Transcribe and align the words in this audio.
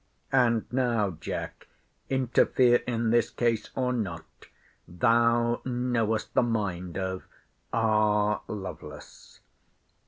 And 0.31 0.65
now, 0.73 1.11
Jack, 1.21 1.67
interfere; 2.09 2.77
in 2.87 3.11
this 3.11 3.29
case 3.29 3.69
or 3.75 3.93
not, 3.93 4.47
thou 4.87 5.61
knowest 5.63 6.33
the 6.33 6.41
mind 6.41 6.97
of 6.97 7.27
R. 7.71 8.41
LOVELACE. 8.47 9.41